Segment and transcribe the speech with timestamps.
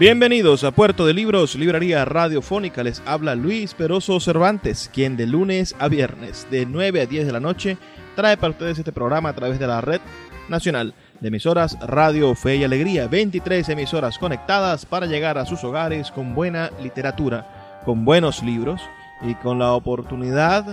[0.00, 2.82] Bienvenidos a Puerto de Libros, Librería Radiofónica.
[2.82, 7.32] Les habla Luis Peroso Cervantes, quien de lunes a viernes, de 9 a 10 de
[7.32, 7.76] la noche,
[8.16, 10.00] trae para ustedes este programa a través de la red
[10.48, 13.08] nacional de emisoras Radio Fe y Alegría.
[13.08, 18.80] 23 emisoras conectadas para llegar a sus hogares con buena literatura, con buenos libros
[19.20, 20.64] y con la oportunidad,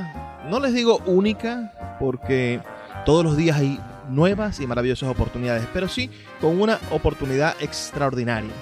[0.49, 2.61] no les digo única, porque
[3.05, 6.09] todos los días hay nuevas y maravillosas oportunidades, pero sí
[6.39, 8.53] con una oportunidad extraordinaria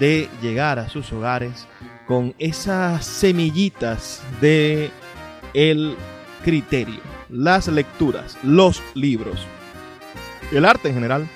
[0.00, 1.68] de llegar a sus hogares
[2.06, 4.90] con esas semillitas de
[5.54, 5.94] el
[6.42, 9.46] criterio, las lecturas, los libros,
[10.50, 11.28] el arte en general,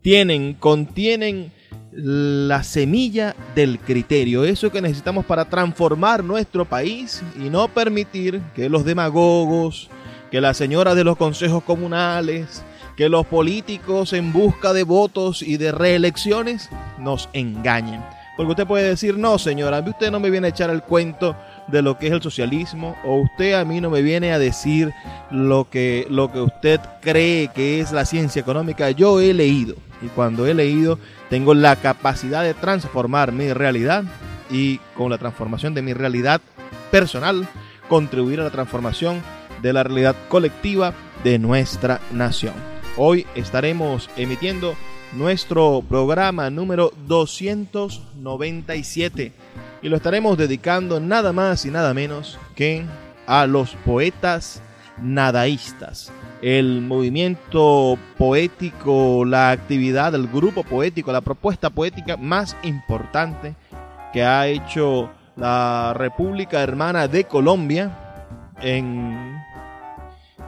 [0.00, 1.52] tienen, contienen
[1.92, 8.68] la semilla del criterio, eso que necesitamos para transformar nuestro país y no permitir que
[8.68, 9.90] los demagogos,
[10.30, 12.62] que las señoras de los consejos comunales,
[12.96, 18.02] que los políticos en busca de votos y de reelecciones nos engañen.
[18.36, 21.36] Porque usted puede decir, no señora, usted no me viene a echar el cuento
[21.68, 24.92] de lo que es el socialismo o usted a mí no me viene a decir
[25.30, 28.90] lo que, lo que usted cree que es la ciencia económica.
[28.92, 30.98] Yo he leído y cuando he leído
[31.28, 34.04] tengo la capacidad de transformar mi realidad
[34.50, 36.40] y con la transformación de mi realidad
[36.90, 37.46] personal
[37.88, 39.20] contribuir a la transformación
[39.60, 42.69] de la realidad colectiva de nuestra nación.
[43.02, 44.74] Hoy estaremos emitiendo
[45.14, 49.32] nuestro programa número 297
[49.80, 52.84] y lo estaremos dedicando nada más y nada menos que
[53.26, 54.62] a los poetas
[55.00, 56.12] nadaístas.
[56.42, 63.54] El movimiento poético, la actividad, el grupo poético, la propuesta poética más importante
[64.12, 67.96] que ha hecho la República Hermana de Colombia
[68.60, 69.39] en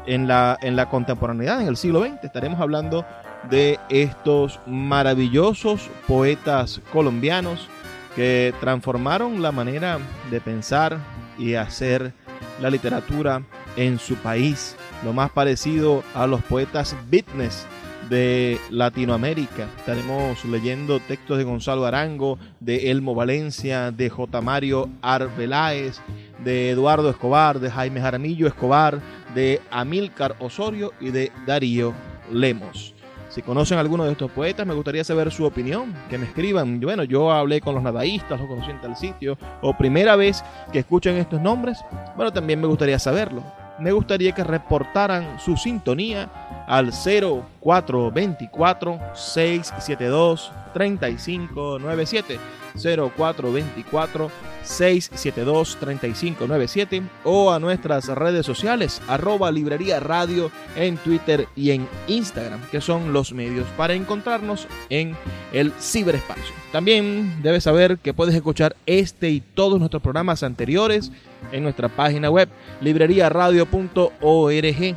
[0.06, 2.24] en la, en la contemporaneidad, en el siglo XX.
[2.24, 3.04] Estaremos hablando
[3.50, 7.68] de estos maravillosos poetas colombianos
[8.14, 9.98] que transformaron la manera
[10.30, 10.98] de pensar
[11.38, 12.12] y hacer
[12.60, 13.42] la literatura
[13.76, 17.66] en su país, lo más parecido a los poetas beatness
[18.10, 19.68] de Latinoamérica.
[19.78, 24.40] Estaremos leyendo textos de Gonzalo Arango, de Elmo Valencia, de J.
[24.42, 26.00] Mario Arbeláez,
[26.44, 29.00] de Eduardo Escobar, de Jaime Jaramillo Escobar,
[29.34, 31.92] de Amílcar Osorio y de Darío
[32.30, 32.94] Lemos.
[33.28, 36.80] Si conocen alguno de estos poetas, me gustaría saber su opinión, que me escriban.
[36.80, 40.80] Bueno, yo hablé con los nadaístas, los conocí en tal sitio, o primera vez que
[40.80, 41.78] escuchan estos nombres,
[42.14, 43.42] bueno, también me gustaría saberlo.
[43.78, 46.28] Me gustaría que reportaran su sintonía
[46.66, 54.30] al 0424 672 3597 0424
[54.62, 62.60] 672 3597 o a nuestras redes sociales arroba librería radio en Twitter y en Instagram
[62.70, 65.16] que son los medios para encontrarnos en
[65.52, 66.54] el ciberespacio.
[66.70, 71.10] También debes saber que puedes escuchar este y todos nuestros programas anteriores
[71.50, 72.48] en nuestra página web
[72.80, 74.96] libreriaradio.org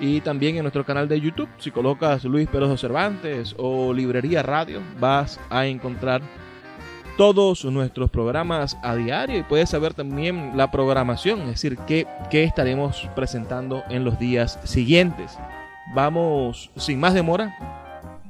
[0.00, 1.48] y también en nuestro canal de YouTube.
[1.58, 6.20] Si colocas Luis Peroso Cervantes o Librería Radio, vas a encontrar
[7.16, 12.44] todos nuestros programas a diario y puedes saber también la programación, es decir, qué, qué
[12.44, 15.38] estaremos presentando en los días siguientes.
[15.94, 17.56] Vamos, sin más demora,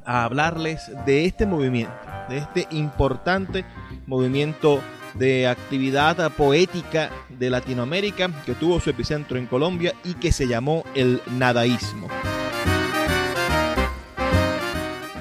[0.05, 1.93] a hablarles de este movimiento,
[2.29, 3.65] de este importante
[4.05, 4.81] movimiento
[5.15, 10.83] de actividad poética de Latinoamérica que tuvo su epicentro en Colombia y que se llamó
[10.93, 12.07] el nadaísmo.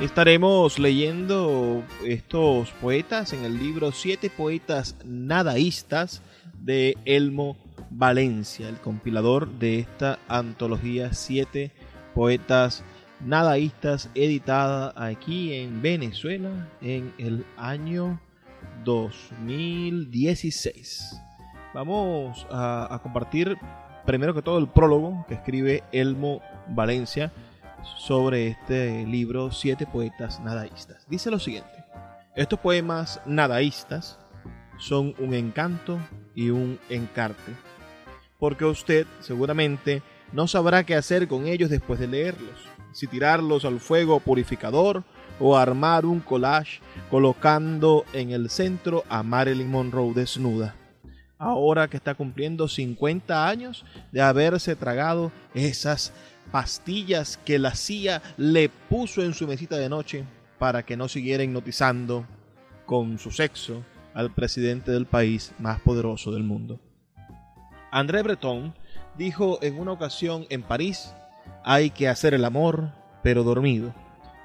[0.00, 6.20] Estaremos leyendo estos poetas en el libro Siete Poetas Nadaístas
[6.58, 7.56] de Elmo
[7.90, 11.70] Valencia, el compilador de esta antología Siete
[12.12, 12.82] Poetas
[13.24, 18.20] nadaístas editada aquí en Venezuela en el año
[18.84, 21.20] 2016.
[21.72, 23.56] Vamos a, compartir
[24.04, 27.30] primero que todo el prólogo que escribe Elmo Valencia
[27.96, 31.06] sobre este libro Siete Poetas Nadaístas.
[31.08, 31.84] Dice lo siguiente,
[32.36, 34.18] estos poemas nadaístas
[34.78, 35.98] son un encanto
[36.34, 37.52] y un encarte,
[38.38, 40.02] porque usted seguramente
[40.32, 45.04] no sabrá qué hacer con ellos después de leerlos, si tirarlos al fuego purificador
[45.38, 46.80] o armar un collage
[47.10, 50.74] colocando en el centro a Marilyn Monroe desnuda,
[51.38, 56.12] ahora que está cumpliendo 50 años de haberse tragado esas
[56.50, 60.24] pastillas que la CIA le puso en su mesita de noche
[60.58, 62.26] para que no siguiera hipnotizando
[62.86, 63.82] con su sexo
[64.14, 66.80] al presidente del país más poderoso del mundo.
[67.90, 68.74] André Breton
[69.16, 71.12] dijo en una ocasión en París,
[71.64, 72.90] hay que hacer el amor,
[73.22, 73.94] pero dormido,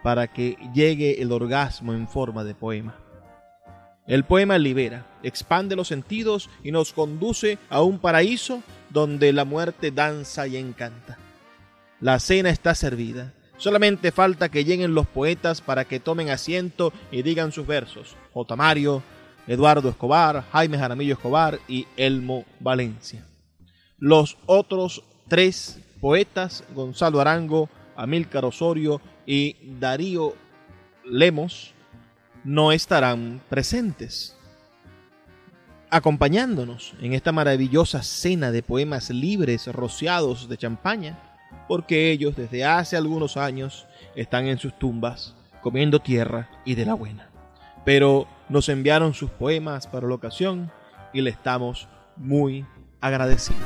[0.04, 2.96] para que llegue el orgasmo en forma de poema.
[4.08, 9.92] El poema libera, expande los sentidos y nos conduce a un paraíso donde la muerte
[9.92, 11.18] danza y encanta.
[12.02, 13.34] La cena está servida.
[13.58, 18.16] Solamente falta que lleguen los poetas para que tomen asiento y digan sus versos.
[18.34, 18.56] J.
[18.56, 19.04] Mario,
[19.48, 23.26] Eduardo Escobar, Jaime Jaramillo Escobar y Elmo Valencia.
[23.98, 30.36] Los otros tres poetas, Gonzalo Arango, Amílcar Osorio y Darío
[31.04, 31.74] Lemos,
[32.46, 34.38] no estarán presentes
[35.90, 41.29] acompañándonos en esta maravillosa cena de poemas libres rociados de champaña
[41.70, 43.86] porque ellos desde hace algunos años
[44.16, 47.30] están en sus tumbas comiendo tierra y de la buena.
[47.86, 50.72] Pero nos enviaron sus poemas para la ocasión
[51.14, 51.88] y le estamos
[52.18, 52.66] muy
[53.02, 53.62] agradecidos.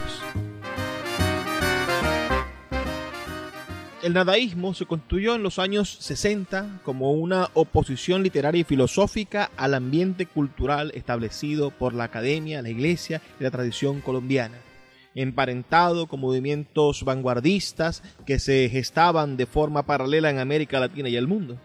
[4.01, 9.75] El nadaísmo se construyó en los años 60 como una oposición literaria y filosófica al
[9.75, 14.57] ambiente cultural establecido por la academia, la iglesia y la tradición colombiana
[15.15, 21.27] emparentado con movimientos vanguardistas que se gestaban de forma paralela en América Latina y el
[21.27, 21.57] mundo.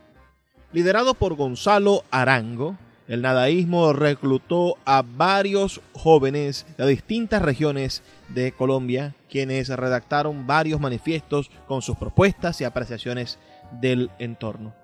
[0.72, 2.76] Liderado por Gonzalo Arango,
[3.08, 11.50] el nadaísmo reclutó a varios jóvenes de distintas regiones de Colombia, quienes redactaron varios manifiestos
[11.66, 13.38] con sus propuestas y apreciaciones
[13.80, 14.74] del entorno.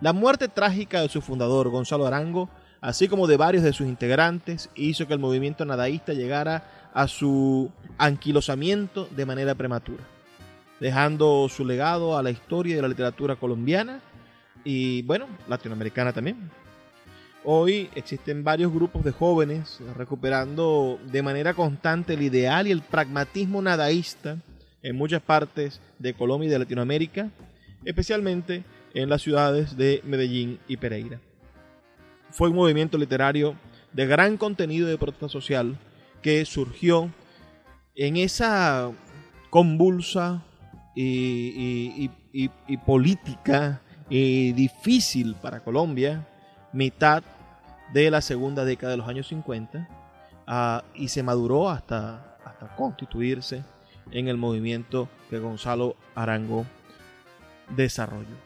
[0.00, 2.48] La muerte trágica de su fundador, Gonzalo Arango,
[2.80, 6.64] así como de varios de sus integrantes, hizo que el movimiento nadaísta llegara
[6.96, 10.02] a su anquilosamiento de manera prematura,
[10.80, 14.00] dejando su legado a la historia de la literatura colombiana
[14.64, 16.50] y, bueno, latinoamericana también.
[17.44, 23.60] Hoy existen varios grupos de jóvenes recuperando de manera constante el ideal y el pragmatismo
[23.60, 24.38] nadaísta
[24.82, 27.28] en muchas partes de Colombia y de Latinoamérica,
[27.84, 28.64] especialmente
[28.94, 31.20] en las ciudades de Medellín y Pereira.
[32.30, 33.54] Fue un movimiento literario
[33.92, 35.76] de gran contenido de protesta social
[36.26, 37.08] que surgió
[37.94, 38.90] en esa
[39.48, 40.42] convulsa
[40.96, 42.10] y,
[42.84, 43.80] política
[44.10, 46.26] y difícil para Colombia,
[46.72, 47.22] mitad
[47.92, 49.88] de la segunda década de los años 50,
[50.48, 53.62] ah, y se maduró hasta, hasta constituirse
[54.10, 56.66] en el movimiento que Gonzalo Arango
[57.76, 58.36] desarrolló.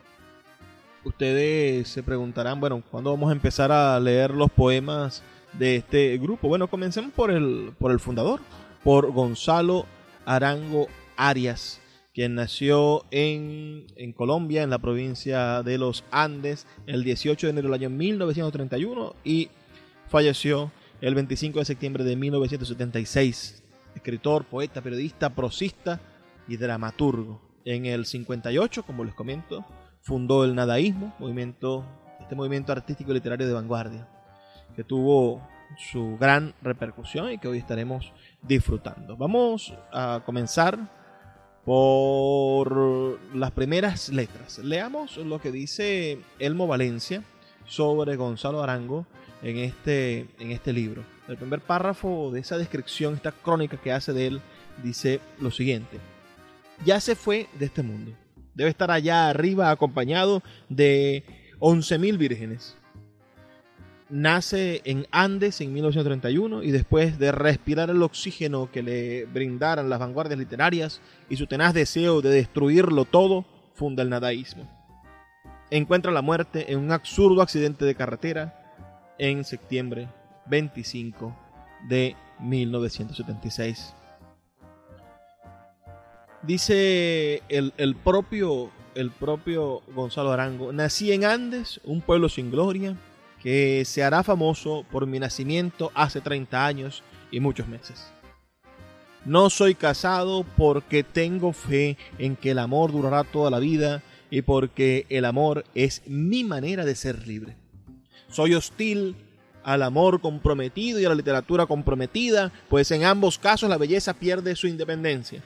[1.03, 5.23] Ustedes se preguntarán, bueno, ¿cuándo vamos a empezar a leer los poemas
[5.55, 6.49] de este grupo?
[6.49, 8.41] Bueno, comencemos por el, por el fundador,
[8.83, 9.87] por Gonzalo
[10.25, 11.81] Arango Arias,
[12.15, 17.69] quien nació en, en, Colombia, en la provincia de los Andes, el 18 de enero
[17.69, 19.49] del año 1931 y
[20.09, 23.63] falleció el 25 de septiembre de 1976.
[23.95, 26.01] Escritor, poeta, periodista, prosista
[26.49, 27.41] y dramaturgo.
[27.65, 29.65] En el 58, como les comento,
[30.01, 31.85] fundó el nadaísmo, movimiento,
[32.21, 34.09] este movimiento artístico literario de vanguardia
[34.75, 35.47] que tuvo
[35.79, 38.13] su gran repercusión y que hoy estaremos
[38.43, 39.17] disfrutando.
[39.17, 40.79] Vamos a comenzar
[41.65, 44.59] por las primeras letras.
[44.59, 47.23] Leamos lo que dice Elmo Valencia
[47.67, 49.07] sobre Gonzalo Arango
[49.43, 51.05] en este, en este libro.
[51.29, 54.41] El primer párrafo de esa descripción, esta crónica que hace de él,
[54.83, 55.99] dice lo siguiente.
[56.85, 58.13] Ya se fue de este mundo.
[58.55, 61.25] Debe estar allá arriba acompañado de
[61.61, 62.77] 11.000 vírgenes
[64.11, 70.01] nace en Andes en 1931 y después de respirar el oxígeno que le brindaran las
[70.01, 74.69] vanguardias literarias y su tenaz deseo de destruirlo todo, funda el nadaísmo.
[75.71, 80.09] Encuentra la muerte en un absurdo accidente de carretera en septiembre
[80.47, 81.37] 25
[81.89, 83.95] de 1976.
[86.43, 92.97] Dice el, el propio el propio Gonzalo Arango, nací en Andes, un pueblo sin gloria,
[93.43, 98.13] que se hará famoso por mi nacimiento hace 30 años y muchos meses.
[99.25, 104.43] No soy casado porque tengo fe en que el amor durará toda la vida y
[104.43, 107.57] porque el amor es mi manera de ser libre.
[108.29, 109.17] Soy hostil
[109.63, 114.57] al amor comprometido y a la literatura comprometida, pues en ambos casos la belleza pierde
[114.57, 115.43] su independencia.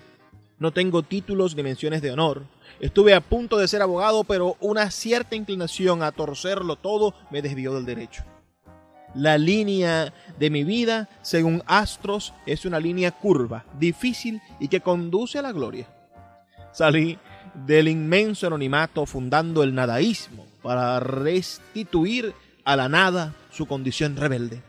[0.59, 2.45] No tengo títulos ni menciones de honor.
[2.81, 7.75] Estuve a punto de ser abogado, pero una cierta inclinación a torcerlo todo me desvió
[7.75, 8.25] del derecho.
[9.15, 15.39] La línea de mi vida, según Astros, es una línea curva, difícil y que conduce
[15.39, 15.87] a la gloria.
[16.73, 17.19] Salí
[17.67, 24.63] del inmenso anonimato fundando el nadaísmo para restituir a la nada su condición rebelde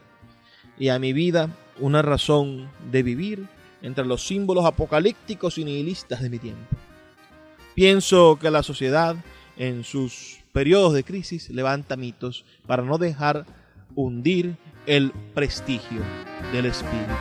[0.78, 1.50] y a mi vida
[1.80, 3.48] una razón de vivir
[3.82, 6.76] entre los símbolos apocalípticos y nihilistas de mi tiempo.
[7.76, 9.18] Pienso que la sociedad
[9.58, 13.46] en sus periodos de crisis levanta mitos para no dejar
[13.96, 14.56] hundir
[14.86, 16.00] el prestigio
[16.54, 17.12] del espíritu.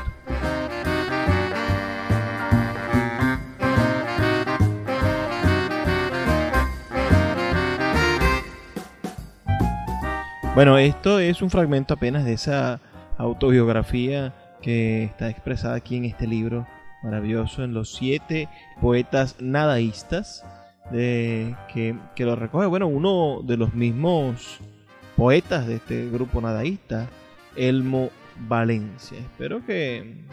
[10.54, 12.80] Bueno, esto es un fragmento apenas de esa
[13.18, 14.32] autobiografía
[14.62, 16.64] que está expresada aquí en este libro
[17.04, 18.48] maravilloso, en los siete
[18.80, 20.44] poetas nadaístas,
[20.90, 24.58] de, que, que lo recoge, bueno, uno de los mismos
[25.16, 27.08] poetas de este grupo nadaísta,
[27.56, 28.10] Elmo
[28.48, 29.18] Valencia.
[29.18, 30.24] Espero que,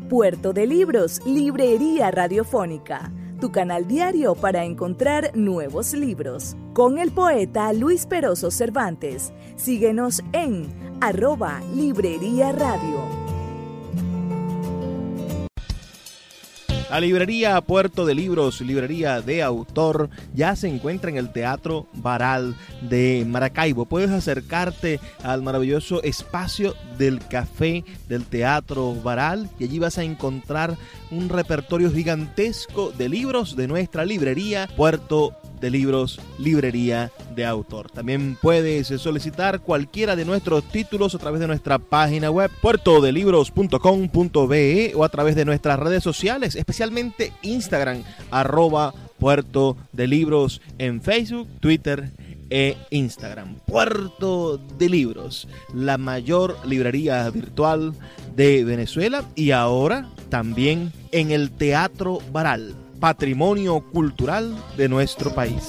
[0.10, 6.56] Puerto de Libros, Librería Radiofónica tu canal diario para encontrar nuevos libros.
[6.74, 9.32] Con el poeta Luis Peroso Cervantes.
[9.56, 13.28] Síguenos en arroba Librería Radio.
[16.90, 22.56] La librería Puerto de Libros, librería de autor, ya se encuentra en el Teatro Baral
[22.82, 23.86] de Maracaibo.
[23.86, 30.78] Puedes acercarte al maravilloso espacio del café del Teatro Baral y allí vas a encontrar
[31.12, 37.90] un repertorio gigantesco de libros de nuestra librería Puerto de libros, librería de autor.
[37.92, 45.04] También puedes solicitar cualquiera de nuestros títulos a través de nuestra página web puertodelibros.com.be o
[45.04, 52.12] a través de nuestras redes sociales, especialmente Instagram, arroba puerto de libros en Facebook, Twitter
[52.50, 53.56] e Instagram.
[53.66, 57.94] Puerto de Libros, la mayor librería virtual
[58.36, 65.64] de Venezuela y ahora también en el Teatro Baral patrimonio cultural de nuestro país.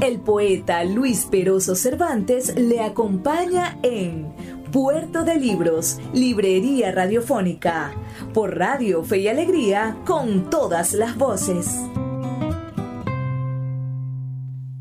[0.00, 4.32] El poeta Luis Peroso Cervantes le acompaña en
[4.72, 7.94] Puerto de Libros, Librería Radiofónica,
[8.34, 11.76] por Radio Fe y Alegría, con todas las voces.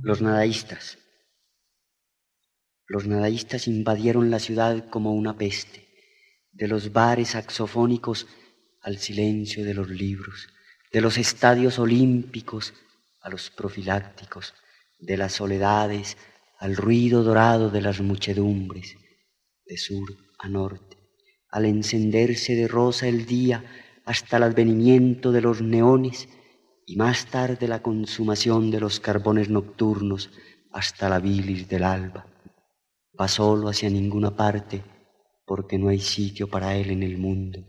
[0.01, 0.97] Los nadaístas.
[2.87, 5.90] Los nadaístas invadieron la ciudad como una peste.
[6.51, 8.27] De los bares saxofónicos
[8.81, 10.47] al silencio de los libros,
[10.91, 12.73] de los estadios olímpicos
[13.21, 14.53] a los profilácticos,
[14.99, 16.17] de las soledades
[16.59, 18.95] al ruido dorado de las muchedumbres,
[19.65, 20.97] de sur a norte,
[21.49, 23.63] al encenderse de rosa el día
[24.05, 26.29] hasta el advenimiento de los neones
[26.85, 30.29] y más tarde la consumación de los carbones nocturnos
[30.71, 32.25] hasta la bilis del alba.
[33.19, 34.83] Va solo hacia ninguna parte
[35.51, 37.59] porque no hay sitio para él en el mundo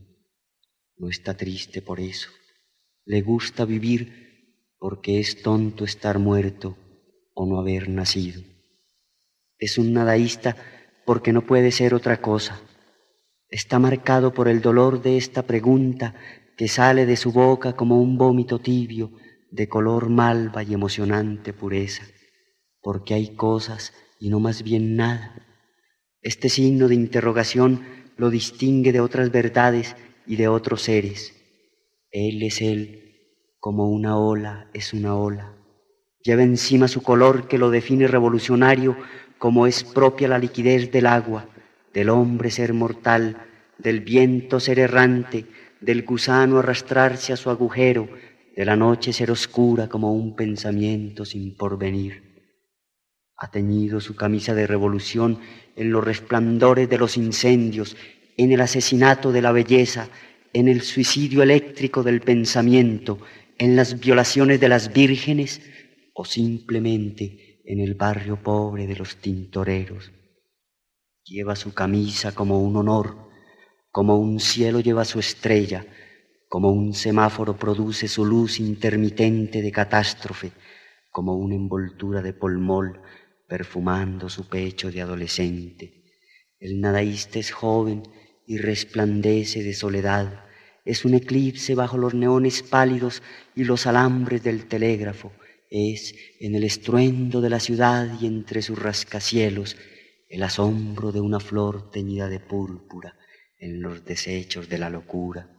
[1.02, 2.30] no está triste por eso.
[3.04, 6.76] Le gusta vivir porque es tonto estar muerto
[7.34, 8.40] o no haber nacido.
[9.58, 10.54] Es un nadaísta
[11.04, 12.60] porque no puede ser otra cosa.
[13.48, 16.14] Está marcado por el dolor de esta pregunta
[16.56, 19.10] que sale de su boca como un vómito tibio
[19.50, 22.04] de color malva y emocionante pureza,
[22.80, 25.51] porque hay cosas y no más bien nada.
[26.22, 27.84] Este signo de interrogación
[28.16, 31.34] lo distingue de otras verdades y de otros seres.
[32.12, 33.02] Él es Él
[33.58, 35.54] como una ola es una ola.
[36.22, 38.96] Lleva encima su color que lo define revolucionario
[39.38, 41.48] como es propia la liquidez del agua,
[41.92, 43.36] del hombre ser mortal,
[43.78, 45.46] del viento ser errante,
[45.80, 48.08] del gusano arrastrarse a su agujero,
[48.56, 52.31] de la noche ser oscura como un pensamiento sin porvenir.
[53.36, 55.40] Ha teñido su camisa de revolución
[55.76, 57.96] en los resplandores de los incendios,
[58.36, 60.08] en el asesinato de la belleza,
[60.52, 63.18] en el suicidio eléctrico del pensamiento,
[63.58, 65.62] en las violaciones de las vírgenes
[66.14, 70.12] o simplemente en el barrio pobre de los tintoreros.
[71.24, 73.28] Lleva su camisa como un honor,
[73.90, 75.86] como un cielo lleva su estrella,
[76.48, 80.52] como un semáforo produce su luz intermitente de catástrofe,
[81.10, 83.00] como una envoltura de polmol
[83.52, 85.84] perfumando su pecho de adolescente.
[86.58, 88.02] El nadaísta es joven
[88.46, 90.46] y resplandece de soledad,
[90.86, 93.22] es un eclipse bajo los neones pálidos
[93.54, 95.32] y los alambres del telégrafo,
[95.68, 99.76] es en el estruendo de la ciudad y entre sus rascacielos
[100.30, 103.18] el asombro de una flor teñida de púrpura
[103.58, 105.50] en los desechos de la locura.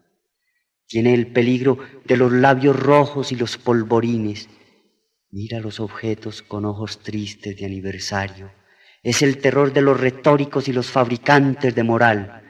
[0.88, 4.50] Tiene el peligro de los labios rojos y los polvorines.
[5.36, 8.52] Mira los objetos con ojos tristes de aniversario.
[9.02, 12.44] Es el terror de los retóricos y los fabricantes de moral.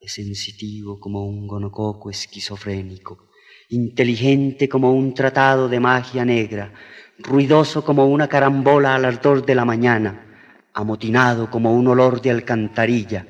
[0.00, 3.28] Es sensitivo como un gonococo esquizofrénico,
[3.68, 6.72] inteligente como un tratado de magia negra,
[7.18, 12.30] ruidoso como una carambola a las dos de la mañana, amotinado como un olor de
[12.30, 13.26] alcantarilla.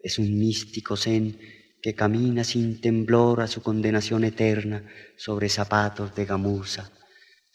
[0.00, 1.38] Es un místico zen
[1.82, 4.86] que camina sin temblor a su condenación eterna
[5.18, 6.90] sobre zapatos de gamuza.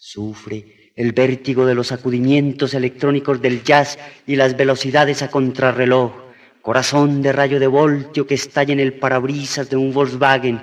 [0.04, 6.12] Sufre el vértigo de los sacudimientos electrónicos del jazz y las velocidades a contrarreloj,
[6.60, 10.60] corazón de rayo de voltio que estalla en el parabrisas de un Volkswagen,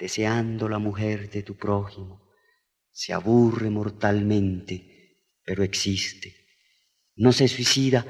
[0.00, 2.22] deseando la mujer de tu prójimo.
[2.90, 6.34] Se aburre mortalmente, pero existe.
[7.14, 8.04] No se suicida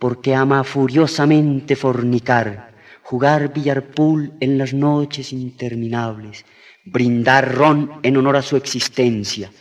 [0.00, 6.44] porque ama furiosamente fornicar jugar billarpool en las noches interminables,
[6.84, 9.52] brindar ron en honor a su existencia,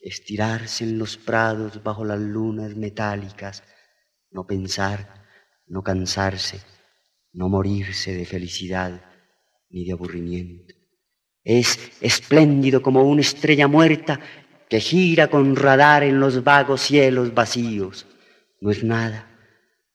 [0.00, 3.62] estirarse en los prados bajo las lunas metálicas,
[4.30, 5.24] no pensar,
[5.66, 6.60] no cansarse,
[7.32, 9.00] no morirse de felicidad
[9.70, 10.74] ni de aburrimiento.
[11.44, 14.20] Es espléndido como una estrella muerta
[14.68, 18.06] que gira con radar en los vagos cielos vacíos.
[18.60, 19.28] No es nada,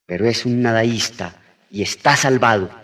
[0.06, 1.40] pero es un nadaísta
[1.70, 2.83] y está salvado.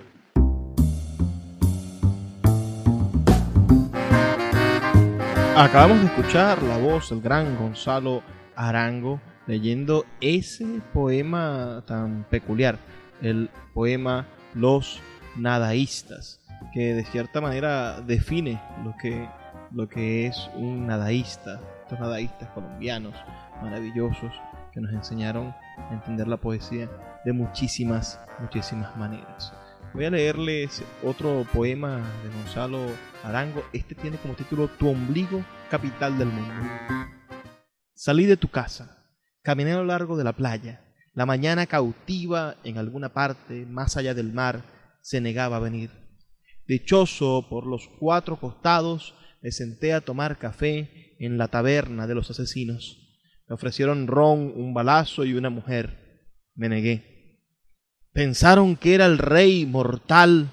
[5.60, 8.22] Acabamos de escuchar la voz del gran Gonzalo
[8.56, 12.78] Arango leyendo ese poema tan peculiar,
[13.20, 15.02] el poema Los
[15.36, 16.40] Nadaístas,
[16.72, 19.28] que de cierta manera define lo que,
[19.70, 23.14] lo que es un nadaísta, estos nadaístas colombianos
[23.62, 24.32] maravillosos
[24.72, 26.88] que nos enseñaron a entender la poesía
[27.26, 29.52] de muchísimas, muchísimas maneras.
[29.92, 32.86] Voy a leerles otro poema de Gonzalo
[33.22, 33.64] Arango.
[33.72, 36.54] Este tiene como título Tu ombligo, capital del mundo.
[37.94, 39.06] Salí de tu casa,
[39.42, 40.84] caminé a lo largo de la playa.
[41.14, 44.64] La mañana cautiva en alguna parte, más allá del mar,
[45.02, 45.90] se negaba a venir.
[46.66, 52.30] Dichoso por los cuatro costados, me senté a tomar café en la taberna de los
[52.30, 52.96] asesinos.
[53.48, 56.30] Me ofrecieron ron, un balazo y una mujer.
[56.54, 57.10] Me negué.
[58.12, 60.50] Pensaron que era el rey mortal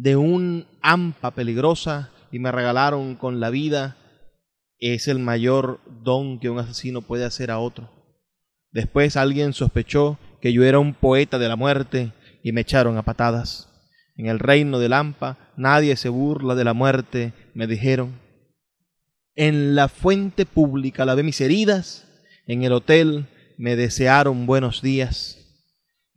[0.00, 3.98] de un hampa peligrosa y me regalaron con la vida.
[4.78, 7.90] Es el mayor don que un asesino puede hacer a otro.
[8.72, 13.02] Después alguien sospechó que yo era un poeta de la muerte y me echaron a
[13.02, 13.68] patadas.
[14.16, 18.18] En el reino del hampa nadie se burla de la muerte, me dijeron.
[19.34, 22.08] En la fuente pública lavé mis heridas,
[22.46, 23.26] en el hotel
[23.58, 25.39] me desearon buenos días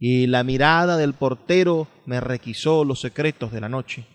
[0.05, 4.05] y la mirada del portero me requisó los secretos de la noche.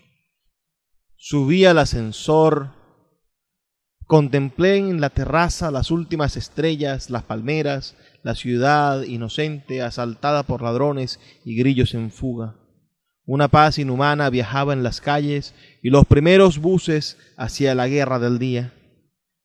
[1.15, 2.75] Subí al ascensor,
[4.05, 11.19] contemplé en la terraza las últimas estrellas, las palmeras, la ciudad inocente asaltada por ladrones
[11.43, 12.55] y grillos en fuga.
[13.25, 18.37] Una paz inhumana viajaba en las calles y los primeros buses hacia la guerra del
[18.37, 18.75] día.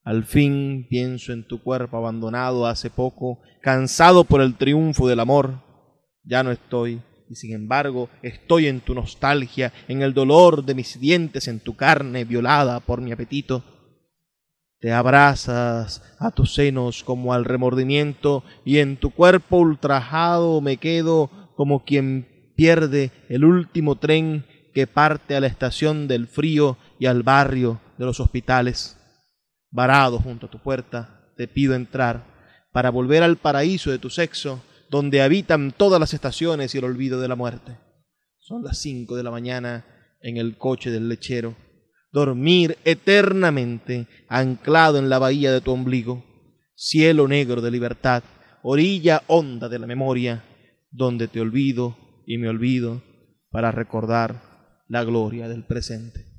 [0.02, 5.63] Al fin pienso en tu cuerpo abandonado hace poco, cansado por el triunfo del amor
[6.25, 10.99] ya no estoy, y sin embargo estoy en tu nostalgia, en el dolor de mis
[11.01, 13.63] dientes, en tu carne violada por mi apetito.
[14.81, 21.31] Te abrazas a tus senos como al remordimiento, y en tu cuerpo ultrajado me quedo
[21.57, 27.23] como quien pierde el último tren que parte a la estación del frío y al
[27.23, 28.99] barrio de los hospitales.
[29.71, 32.25] varado junto a tu puerta, te pido entrar
[32.73, 34.63] para volver al paraíso de tu sexo,
[34.94, 37.78] donde habitan todas las estaciones y el olvido de la muerte.
[38.38, 39.85] Son las cinco de la mañana
[40.20, 41.57] en el coche del lechero.
[42.12, 46.22] Dormir eternamente anclado en la bahía de tu ombligo,
[46.76, 48.22] cielo negro de libertad,
[48.62, 50.44] orilla honda de la memoria,
[50.92, 53.02] donde te olvido y me olvido
[53.50, 56.34] para recordar la gloria del presente.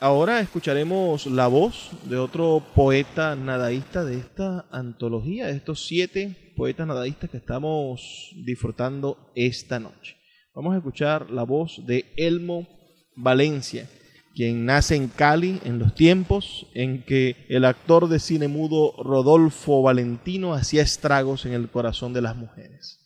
[0.00, 6.86] Ahora escucharemos la voz de otro poeta nadaísta de esta antología, de estos siete poetas
[6.86, 10.16] nadaístas que estamos disfrutando esta noche.
[10.54, 12.68] Vamos a escuchar la voz de Elmo
[13.16, 13.90] Valencia,
[14.36, 19.82] quien nace en Cali en los tiempos en que el actor de cine mudo Rodolfo
[19.82, 23.00] Valentino hacía estragos en el corazón de las mujeres.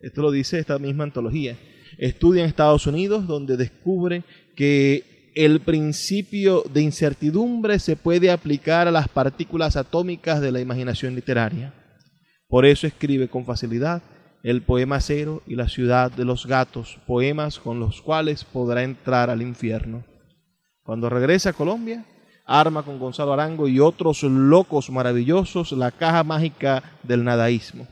[0.00, 1.58] Esto lo dice esta misma antología.
[1.96, 4.22] Estudia en Estados Unidos donde descubre
[4.54, 11.14] que el principio de incertidumbre se puede aplicar a las partículas atómicas de la imaginación
[11.14, 11.74] literaria.
[12.48, 14.00] Por eso escribe con facilidad
[14.42, 19.28] el poema Cero y la ciudad de los gatos, poemas con los cuales podrá entrar
[19.28, 20.04] al infierno.
[20.82, 22.06] Cuando regrese a Colombia,
[22.46, 27.86] arma con Gonzalo Arango y otros locos maravillosos la caja mágica del nadaísmo.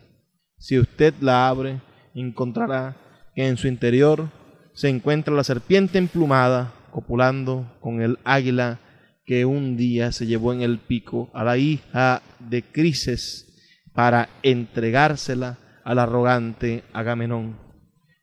[0.57, 1.83] Si usted la abre,
[2.15, 2.97] encontrará
[3.35, 4.31] que en su interior
[4.73, 8.79] se encuentra la serpiente emplumada copulando con el águila
[9.27, 13.49] que un día se llevó en el pico a la hija de Crises
[13.93, 17.59] para entregársela al arrogante Agamenón.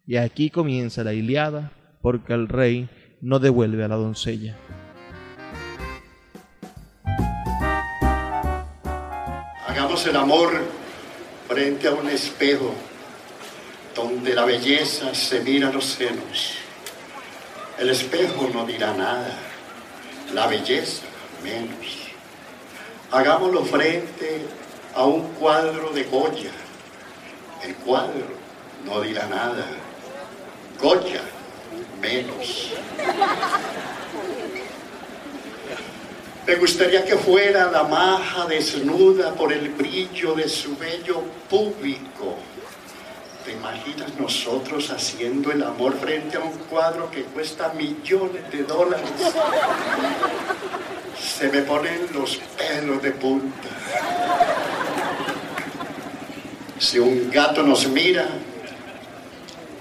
[0.07, 4.57] Y aquí comienza la Iliada porque el rey no devuelve a la doncella.
[9.67, 10.49] Hagamos el amor
[11.49, 12.73] frente a un espejo
[13.93, 16.70] donde la belleza se mira a los senos
[17.81, 19.35] el espejo no dirá nada,
[20.35, 21.01] la belleza
[21.43, 22.11] menos.
[23.09, 24.45] Hagámoslo frente
[24.93, 26.51] a un cuadro de Goya.
[27.63, 28.27] El cuadro
[28.85, 29.65] no dirá nada,
[30.79, 31.21] Goya
[31.99, 32.69] menos.
[36.45, 42.37] Me gustaría que fuera la maja desnuda por el brillo de su bello público
[43.45, 49.09] ¿Te imaginas nosotros haciendo el amor frente a un cuadro que cuesta millones de dólares?
[51.19, 53.69] Se me ponen los pelos de punta.
[56.77, 58.27] Si un gato nos mira,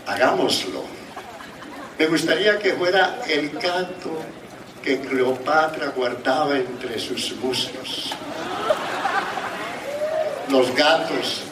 [0.07, 0.85] hagámoslo.
[1.99, 4.23] Me gustaría que fuera el gato
[4.83, 8.12] que Cleopatra guardaba entre sus muslos.
[10.49, 11.42] Los gatos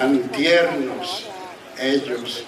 [0.00, 1.26] tan tiernos
[1.78, 2.42] ellos.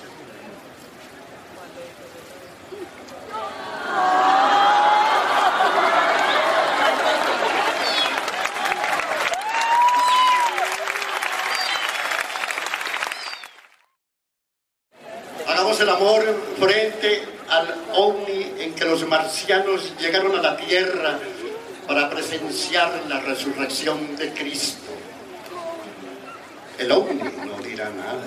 [15.46, 16.22] Hagamos el amor
[16.58, 21.18] frente al ovni en que los marcianos llegaron a la Tierra
[21.86, 24.81] para presenciar la resurrección de Cristo.
[26.82, 28.26] El ovni no dirá nada.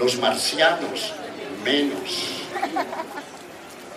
[0.00, 1.12] Los marcianos
[1.64, 2.42] menos.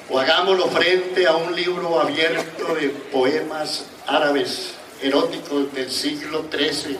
[0.07, 6.95] O hagámoslo frente a un libro abierto de poemas árabes eróticos del siglo XIII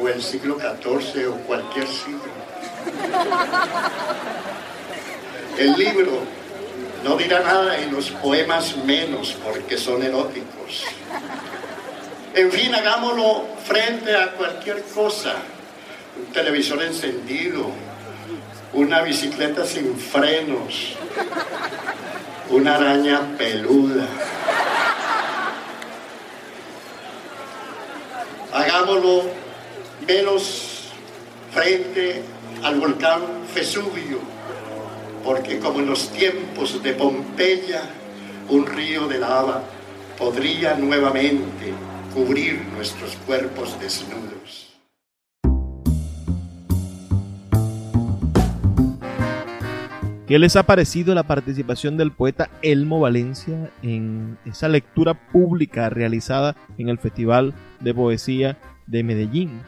[0.00, 2.30] o el siglo XIV o cualquier siglo.
[5.58, 6.12] El libro
[7.02, 10.84] no dirá nada y los poemas menos porque son eróticos.
[12.34, 15.34] En fin, hagámoslo frente a cualquier cosa
[16.16, 17.70] un televisor encendido,
[18.72, 20.94] una bicicleta sin frenos,
[22.50, 24.06] una araña peluda.
[28.52, 29.24] Hagámoslo
[30.06, 30.90] menos
[31.52, 32.22] frente
[32.62, 33.22] al volcán
[33.54, 34.18] Vesubio,
[35.24, 37.82] porque como en los tiempos de Pompeya,
[38.48, 39.62] un río de lava
[40.18, 41.72] podría nuevamente
[42.14, 44.61] cubrir nuestros cuerpos desnudos.
[50.26, 56.54] ¿Qué les ha parecido la participación del poeta Elmo Valencia en esa lectura pública realizada
[56.78, 58.56] en el Festival de Poesía
[58.86, 59.60] de Medellín?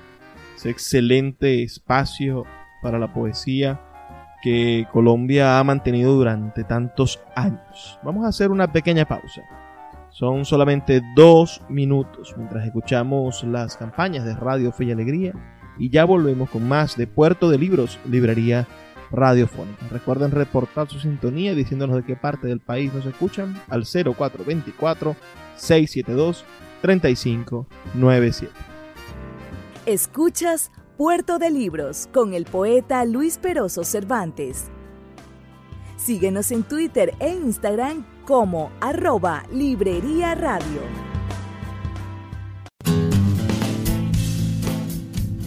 [0.55, 2.45] Ese excelente espacio
[2.83, 3.81] para la poesía
[4.45, 7.99] que Colombia ha mantenido durante tantos años.
[8.05, 9.43] Vamos a hacer una pequeña pausa.
[10.11, 15.33] Son solamente dos minutos mientras escuchamos las campañas de Radio Fe y Alegría
[15.81, 18.69] y ya volvemos con más de Puerto de Libros, Librería
[19.15, 19.87] radiofónica.
[19.91, 25.17] Recuerden reportar su sintonía diciéndonos de qué parte del país nos escuchan al 0424
[25.57, 26.45] 672
[26.83, 28.53] 3597.
[29.87, 34.71] Escuchas Puerto de Libros con el poeta Luis Peroso Cervantes.
[35.97, 41.14] Síguenos en Twitter e Instagram como arroba Librería Radio.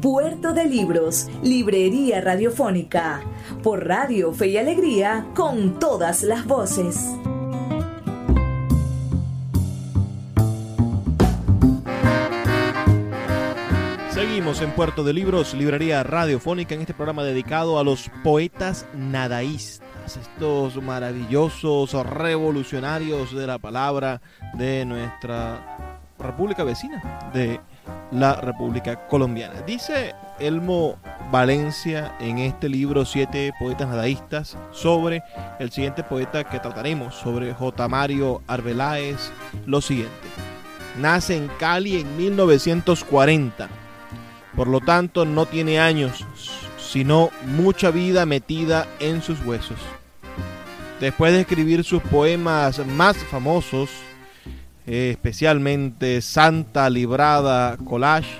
[0.00, 3.20] Puerto de Libros, Librería Radiofónica,
[3.62, 7.06] por Radio Fe y Alegría, con todas las voces.
[14.08, 20.16] Seguimos en Puerto de Libros, Librería Radiofónica, en este programa dedicado a los poetas nadaístas,
[20.16, 24.22] estos maravillosos revolucionarios de la palabra
[24.54, 27.60] de nuestra república vecina, de
[28.12, 29.62] la República Colombiana.
[29.62, 30.98] Dice Elmo
[31.30, 35.22] Valencia en este libro Siete Poetas Nadaístas sobre
[35.58, 37.88] el siguiente poeta que trataremos, sobre J.
[37.88, 39.30] Mario Arbeláez,
[39.66, 40.14] lo siguiente.
[40.98, 43.68] Nace en Cali en 1940,
[44.56, 46.26] por lo tanto no tiene años,
[46.78, 49.78] sino mucha vida metida en sus huesos.
[51.00, 53.88] Después de escribir sus poemas más famosos,
[54.90, 58.34] especialmente Santa Librada Collage,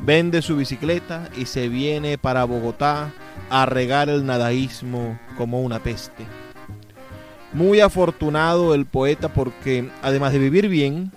[0.00, 3.10] vende su bicicleta y se viene para Bogotá
[3.48, 6.26] a regar el nadaísmo como una peste.
[7.54, 11.10] Muy afortunado el poeta porque, además de vivir bien,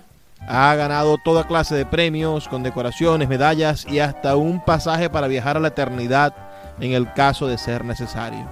[0.48, 5.60] ha ganado toda clase de premios, condecoraciones, medallas y hasta un pasaje para viajar a
[5.60, 6.34] la eternidad
[6.80, 8.48] en el caso de ser necesario.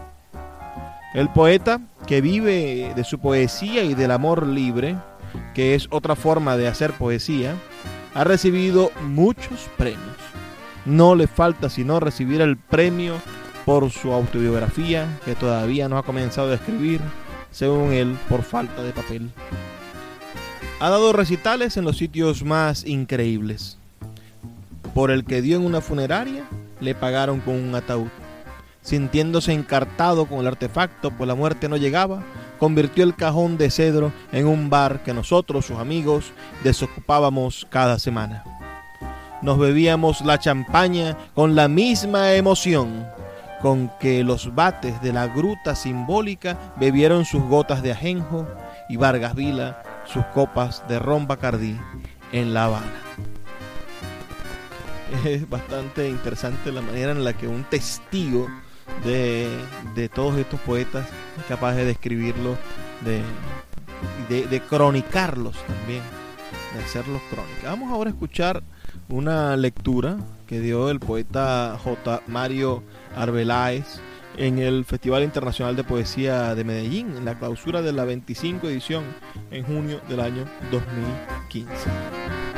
[1.14, 4.96] El poeta, que vive de su poesía y del amor libre,
[5.54, 7.54] que es otra forma de hacer poesía,
[8.14, 10.16] ha recibido muchos premios.
[10.84, 13.14] No le falta sino recibir el premio
[13.64, 17.00] por su autobiografía, que todavía no ha comenzado a escribir,
[17.50, 19.30] según él, por falta de papel.
[20.80, 23.76] Ha dado recitales en los sitios más increíbles.
[24.94, 26.44] Por el que dio en una funeraria,
[26.80, 28.08] le pagaron con un ataúd.
[28.82, 32.22] Sintiéndose encartado con el artefacto, pues la muerte no llegaba,
[32.60, 38.44] convirtió el cajón de cedro en un bar que nosotros, sus amigos, desocupábamos cada semana.
[39.42, 43.06] Nos bebíamos la champaña con la misma emoción
[43.62, 48.46] con que los bates de la gruta simbólica bebieron sus gotas de ajenjo
[48.88, 51.78] y Vargas Vila sus copas de ron Bacardí
[52.32, 52.92] en La Habana.
[55.24, 58.48] Es bastante interesante la manera en la que un testigo
[59.04, 61.06] de, todos estos poetas,
[61.48, 62.56] capaz de describirlos,
[63.04, 63.22] de,
[64.28, 66.02] de, cronicarlos también,
[66.74, 67.64] de hacerlos crónicas.
[67.64, 68.62] Vamos ahora a escuchar
[69.08, 72.22] una lectura que dio el poeta J.
[72.26, 72.82] Mario
[73.16, 74.00] Arbeláez
[74.36, 79.04] en el Festival Internacional de Poesía de Medellín, en la clausura de la 25 edición
[79.50, 82.49] en junio del año 2015.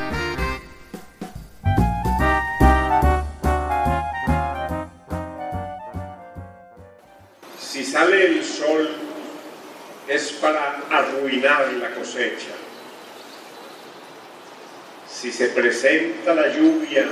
[7.92, 8.88] Sale el sol
[10.08, 12.54] es para arruinar la cosecha.
[15.06, 17.06] Si se presenta la lluvia,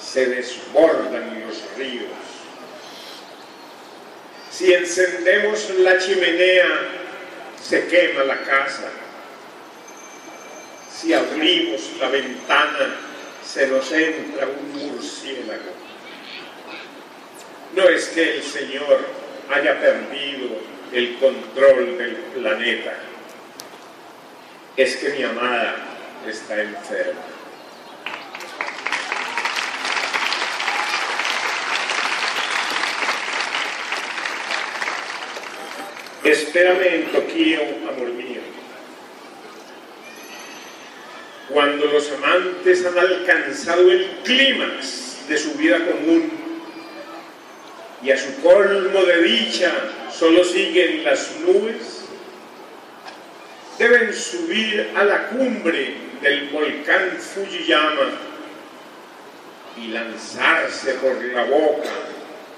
[0.00, 2.08] se desbordan los ríos.
[4.50, 6.66] Si encendemos la chimenea,
[7.62, 8.88] se quema la casa.
[10.90, 12.96] Si abrimos la ventana,
[13.46, 15.72] se nos entra un murciélago.
[17.76, 20.60] No es que el Señor haya perdido
[20.92, 22.94] el control del planeta.
[24.76, 25.76] Es que mi amada
[26.26, 27.20] está enferma.
[36.24, 38.40] Espérame en Tokio, amor mío.
[41.48, 46.47] cuando los amantes han alcanzado el clímax de su vida común
[48.02, 49.72] y a su colmo de dicha
[50.12, 52.04] solo siguen las nubes,
[53.78, 58.10] deben subir a la cumbre del volcán Fujiyama
[59.76, 61.90] y lanzarse por la boca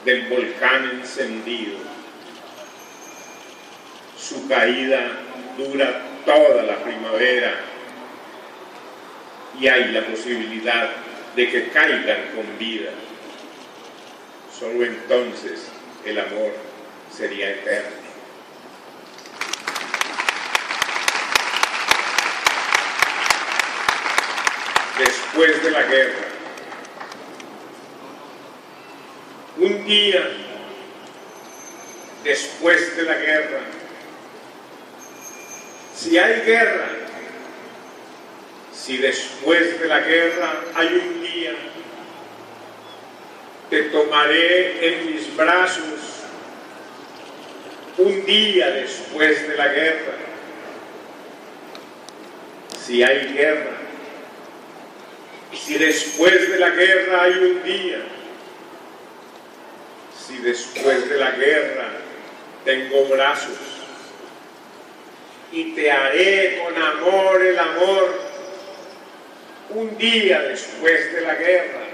[0.05, 1.79] del volcán encendido.
[4.18, 5.11] Su caída
[5.57, 7.55] dura toda la primavera
[9.59, 10.90] y hay la posibilidad
[11.37, 12.90] de que caigan con vida.
[14.60, 15.68] Solo entonces
[16.04, 16.52] el amor
[17.16, 17.96] sería eterno.
[24.98, 26.26] Después de la guerra,
[29.56, 30.30] un día
[32.22, 33.60] después de la guerra,
[35.96, 36.88] si hay guerra,
[38.74, 41.19] si después de la guerra hay un
[43.70, 46.24] te tomaré en mis brazos
[47.98, 50.14] un día después de la guerra.
[52.85, 53.76] Si hay guerra,
[55.54, 57.98] si después de la guerra hay un día,
[60.26, 61.90] si después de la guerra
[62.64, 63.56] tengo brazos,
[65.52, 68.20] y te haré con amor el amor
[69.70, 71.89] un día después de la guerra.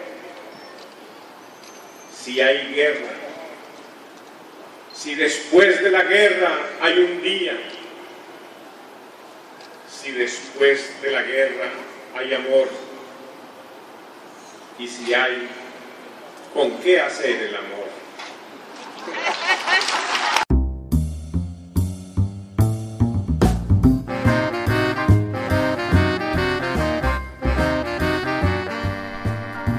[2.27, 3.13] Si hay guerra,
[4.93, 7.57] si después de la guerra hay un día,
[9.89, 11.71] si después de la guerra
[12.17, 12.69] hay amor,
[14.77, 15.49] y si hay
[16.53, 18.06] con qué hacer el amor.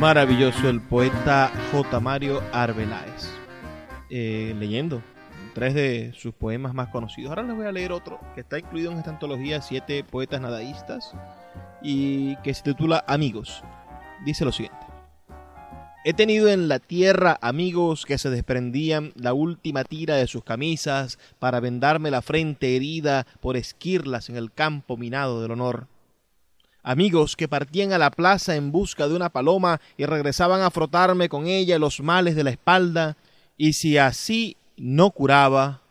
[0.08, 2.00] Maravilloso el poeta J.
[2.00, 3.30] Mario Arbeláez,
[4.10, 5.02] eh, leyendo
[5.54, 7.32] tres de sus poemas más conocidos.
[7.32, 11.14] Ahora les voy a leer otro que está incluido en esta antología, Siete Poetas Nadaístas,
[11.82, 13.66] y que se titula Amigos.
[14.24, 14.80] Dice lo siguiente.
[16.06, 21.20] He tenido en la tierra amigos que se desprendían la última tira de sus camisas
[21.38, 25.90] para vendarme la frente herida por esquirlas en el campo minado del honor
[26.88, 31.28] amigos que partían a la plaza en busca de una paloma y regresaban a frotarme
[31.28, 33.18] con ella los males de la espalda,
[33.58, 35.82] y si así no curaba,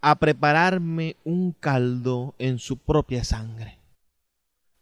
[0.00, 3.80] a prepararme un caldo en su propia sangre.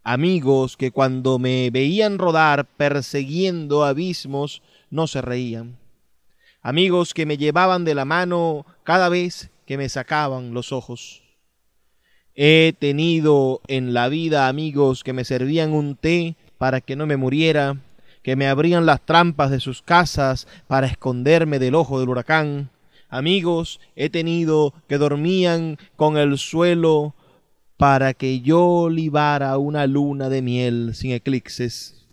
[0.04, 5.78] Amigos que cuando me veían rodar persiguiendo abismos no se reían.
[6.60, 11.25] Amigos que me llevaban de la mano cada vez que me sacaban los ojos.
[12.38, 17.16] He tenido en la vida amigos que me servían un té para que no me
[17.16, 17.78] muriera,
[18.22, 22.68] que me abrían las trampas de sus casas para esconderme del ojo del huracán.
[23.08, 27.14] Amigos he tenido que dormían con el suelo
[27.78, 32.06] para que yo libara una luna de miel sin eclipses.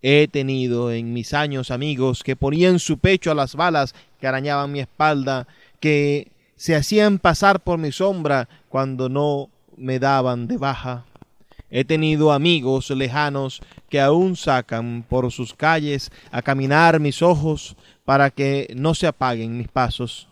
[0.00, 4.72] He tenido en mis años amigos que ponían su pecho a las balas que arañaban
[4.72, 5.46] mi espalda,
[5.80, 6.28] que
[6.64, 11.04] se hacían pasar por mi sombra cuando no me daban de baja.
[11.68, 18.30] He tenido amigos lejanos que aún sacan por sus calles a caminar mis ojos para
[18.30, 20.26] que no se apaguen mis pasos.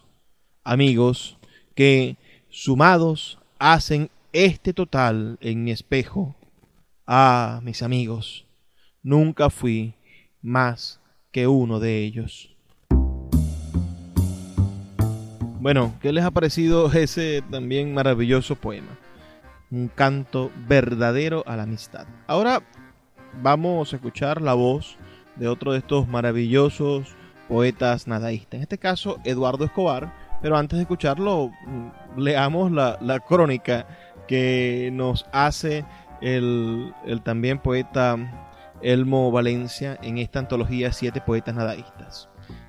[0.65, 1.37] Amigos
[1.75, 2.17] que,
[2.49, 6.35] sumados, hacen este total en mi espejo.
[7.07, 8.47] Ah, mis amigos,
[9.03, 9.93] nunca fui
[10.41, 10.99] más
[11.31, 12.52] que uno de ellos.
[15.63, 18.99] Bueno, ¿qué les ha parecido ese también maravilloso poema?
[19.71, 22.05] Un canto verdadero a la amistad.
[22.27, 22.65] Ahora
[23.41, 24.97] vamos a escuchar la voz
[25.37, 27.15] de otro de estos maravillosos
[27.49, 28.55] poetas nadaístas.
[28.55, 30.13] En este caso, Eduardo Escobar.
[30.43, 33.87] Pero antes de escucharlo, mm, leamos la, crónica
[34.27, 35.85] que nos hace
[36.21, 38.17] el, el también poeta
[38.83, 42.29] Elmo Valencia en esta antología Siete Poetas Nadaístas.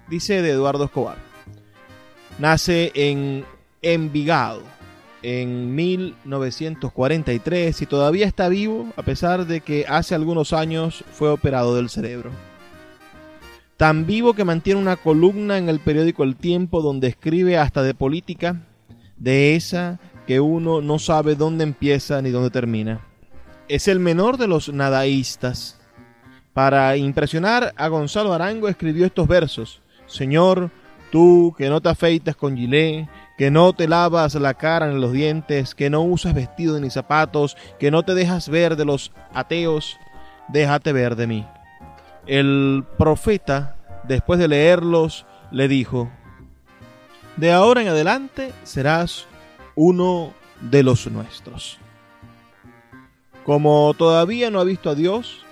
[0.09, 1.32] Dice de Eduardo Escobar.
[2.39, 3.45] Nace en
[3.81, 4.61] Envigado
[5.21, 11.75] en 1943 y todavía está vivo a pesar de que hace algunos años fue operado
[11.75, 12.31] del cerebro.
[13.77, 17.93] Tan vivo que mantiene una columna en el periódico El Tiempo donde escribe hasta de
[17.93, 18.61] política,
[19.17, 23.01] de esa que uno no sabe dónde empieza ni dónde termina.
[23.67, 25.79] Es el menor de los nadaístas.
[26.53, 29.81] Para impresionar a Gonzalo Arango escribió estos versos.
[30.05, 30.69] Señor,
[31.13, 33.07] Tú que no te afeitas con gilet,
[33.37, 37.55] que no te lavas la cara ni los dientes, que no usas vestido ni zapatos,
[37.79, 39.99] que no te dejas ver de los ateos,
[40.47, 41.45] déjate ver de mí.
[42.25, 43.75] El profeta,
[44.07, 46.09] después de leerlos, le dijo,
[47.37, 49.27] de ahora en adelante serás
[49.75, 51.77] uno de los nuestros.
[53.45, 55.45] Como todavía no ha visto a Dios,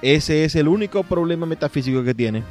[0.00, 2.42] ese es el único problema metafísico que tiene.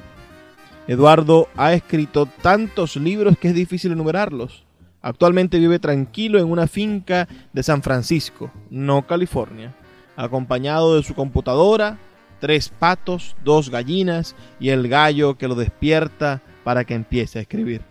[0.87, 4.65] Eduardo ha escrito tantos libros que es difícil enumerarlos.
[5.01, 9.73] Actualmente vive tranquilo en una finca de San Francisco, no California,
[10.15, 11.99] acompañado de su computadora,
[12.39, 17.81] tres patos, dos gallinas y el gallo que lo despierta para que empiece a escribir.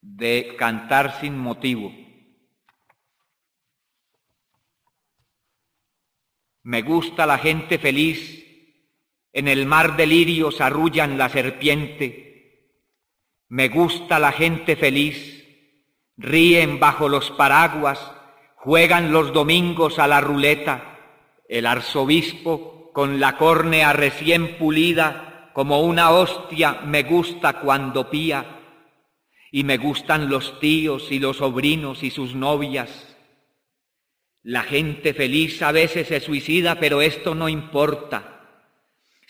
[0.00, 1.92] De cantar sin motivo.
[6.62, 8.43] Me gusta la gente feliz,
[9.34, 12.70] en el mar de lirios arrullan la serpiente.
[13.48, 15.46] Me gusta la gente feliz,
[16.16, 18.00] ríen bajo los paraguas,
[18.56, 20.98] juegan los domingos a la ruleta.
[21.46, 28.60] El arzobispo, con la córnea recién pulida, como una hostia, me gusta cuando pía.
[29.52, 33.14] Y me gustan los tíos y los sobrinos y sus novias
[34.44, 38.33] la gente feliz a veces se suicida, pero esto no importa.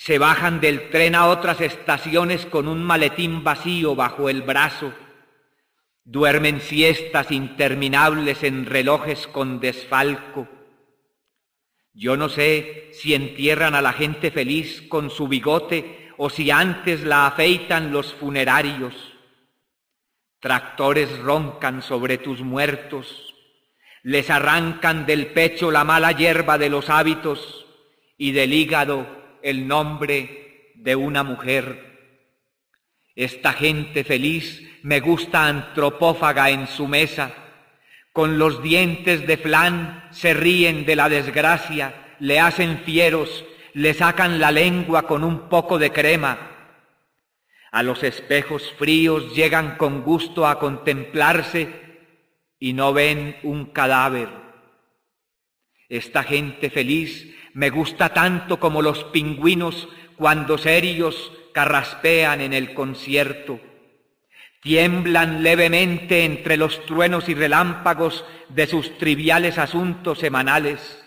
[0.04, 4.92] Se bajan del tren a otras estaciones con un maletín vacío bajo el brazo.
[6.04, 10.46] Duermen siestas interminables en relojes con desfalco.
[11.94, 17.02] Yo no sé si entierran a la gente feliz con su bigote o si antes
[17.02, 18.94] la afeitan los funerarios.
[20.38, 23.34] Tractores roncan sobre tus muertos,
[24.02, 27.64] les arrancan del pecho la mala hierba de los hábitos
[28.18, 31.92] y del hígado el nombre de una mujer.
[33.14, 37.30] Esta gente feliz me gusta antropófaga en su mesa,
[38.12, 44.40] con los dientes de flan se ríen de la desgracia, le hacen fieros, le sacan
[44.40, 46.38] la lengua con un poco de crema.
[47.70, 51.68] A los espejos fríos llegan con gusto a contemplarse
[52.58, 54.28] y no ven un cadáver.
[55.88, 63.60] Esta gente feliz me gusta tanto como los pingüinos cuando serios carraspean en el concierto.
[64.60, 71.04] Tiemblan levemente entre los truenos y relámpagos de sus triviales asuntos semanales.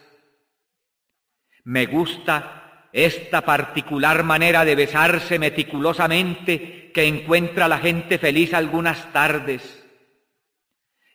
[1.64, 9.84] Me gusta esta particular manera de besarse meticulosamente que encuentra la gente feliz algunas tardes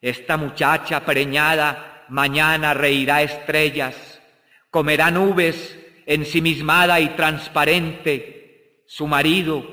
[0.03, 4.12] esta muchacha preñada mañana reirá estrellas,
[4.73, 8.83] comerá nubes ensimismada y transparente.
[8.87, 9.65] Su marido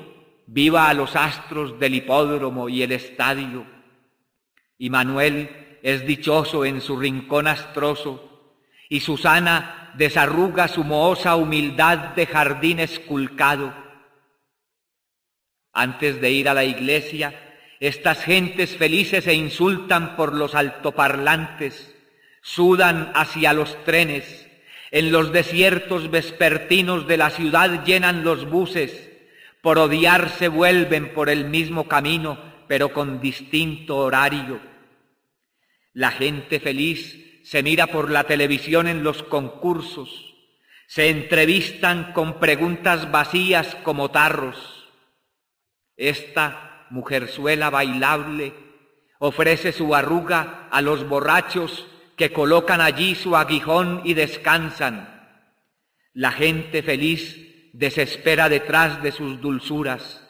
[0.46, 3.66] viva a los astros del hipódromo y el estadio.
[4.76, 8.52] Y Manuel es dichoso en su rincón astroso,
[8.90, 13.72] y Susana desarruga su mohosa humildad de jardín esculcado.
[15.72, 17.32] Antes de ir a la iglesia,
[17.80, 21.96] estas gentes felices se insultan por los altoparlantes,
[22.42, 24.49] sudan hacia los trenes,
[24.90, 29.08] en los desiertos vespertinos de la ciudad llenan los buses,
[29.62, 34.60] por odiarse vuelven por el mismo camino, pero con distinto horario.
[35.92, 40.34] La gente feliz se mira por la televisión en los concursos,
[40.86, 44.88] se entrevistan con preguntas vacías como tarros.
[45.96, 48.54] Esta mujerzuela bailable,
[49.18, 51.86] ofrece su arruga a los borrachos
[52.20, 55.08] que colocan allí su aguijón y descansan.
[56.12, 60.22] La gente feliz desespera detrás de sus dulzuras.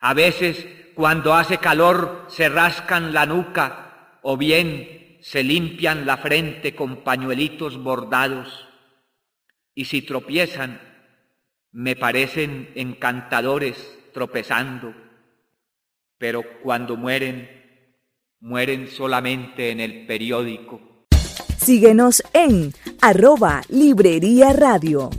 [0.00, 6.74] A veces, cuando hace calor, se rascan la nuca o bien se limpian la frente
[6.74, 8.66] con pañuelitos bordados.
[9.74, 10.80] Y si tropiezan,
[11.70, 14.94] me parecen encantadores tropezando
[16.20, 17.48] pero cuando mueren,
[18.40, 20.89] mueren solamente en el periódico.
[21.62, 25.10] Síguenos en arroba Librería Radio.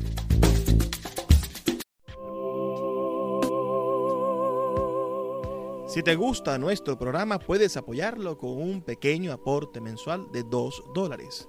[5.87, 11.47] Si te gusta nuestro programa, puedes apoyarlo con un pequeño aporte mensual de 2 dólares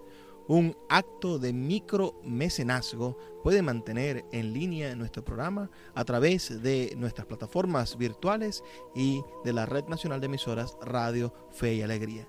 [0.48, 7.96] un acto de micromecenazgo puede mantener en línea nuestro programa a través de nuestras plataformas
[7.96, 8.62] virtuales
[8.94, 12.28] y de la Red Nacional de Emisoras Radio Fe y Alegría.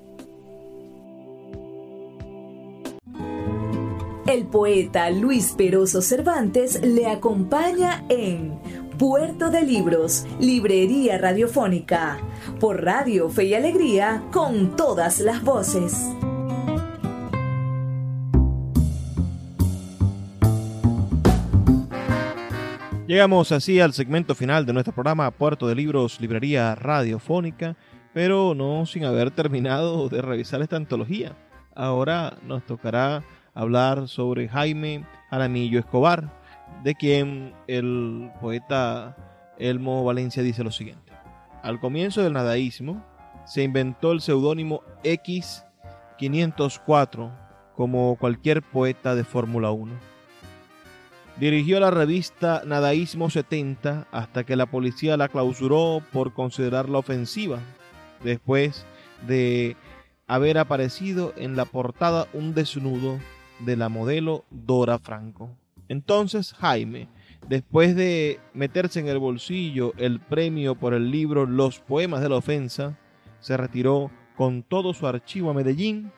[4.31, 8.57] El poeta Luis Peroso Cervantes le acompaña en
[8.97, 12.17] Puerto de Libros, Librería Radiofónica,
[12.61, 16.07] por Radio Fe y Alegría, con todas las voces.
[23.07, 27.75] Llegamos así al segmento final de nuestro programa Puerto de Libros, Librería Radiofónica,
[28.13, 31.35] pero no sin haber terminado de revisar esta antología.
[31.75, 33.23] Ahora nos tocará
[33.53, 36.31] hablar sobre Jaime Aramillo Escobar,
[36.83, 39.17] de quien el poeta
[39.57, 41.11] Elmo Valencia dice lo siguiente.
[41.63, 43.03] Al comienzo del nadaísmo
[43.45, 47.31] se inventó el seudónimo X504
[47.75, 50.11] como cualquier poeta de Fórmula 1
[51.41, 57.57] Dirigió la revista Nadaísmo 70 hasta que la policía la clausuró por considerarla ofensiva,
[58.23, 58.85] después
[59.25, 59.75] de
[60.27, 63.17] haber aparecido en la portada un desnudo
[63.65, 65.49] de la modelo Dora Franco.
[65.87, 67.07] Entonces Jaime,
[67.47, 72.37] después de meterse en el bolsillo el premio por el libro Los Poemas de la
[72.37, 72.97] Ofensa,
[73.39, 76.11] se retiró con todo su archivo a Medellín,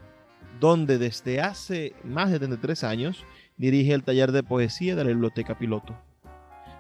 [0.59, 3.25] donde desde hace más de 33 años
[3.57, 5.95] dirige el taller de poesía de la Biblioteca Piloto.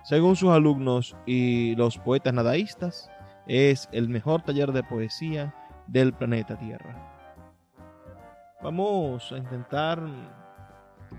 [0.03, 3.09] Según sus alumnos y los poetas nadaístas,
[3.47, 5.55] es el mejor taller de poesía
[5.87, 7.09] del planeta Tierra.
[8.61, 10.01] Vamos a intentar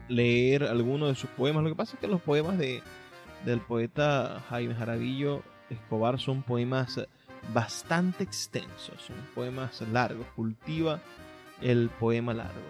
[0.08, 1.62] leer algunos de sus poemas.
[1.62, 2.82] Lo que pasa es que los poemas de,
[3.44, 7.00] del poeta Jaime Jaravillo Escobar son poemas
[7.52, 11.00] bastante extensos, son poemas largos, cultiva
[11.60, 12.60] el poema largo.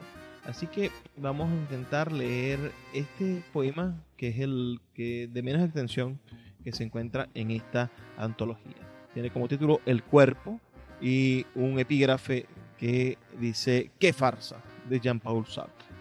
[0.45, 6.21] Así que vamos a intentar leer este poema, que es el que de menos extensión
[6.63, 8.77] que se encuentra en esta antología.
[9.13, 10.61] Tiene como título El cuerpo
[11.01, 12.47] y un epígrafe
[12.79, 14.61] que dice ¡Qué farsa!
[14.89, 15.94] de Jean-Paul Sartre.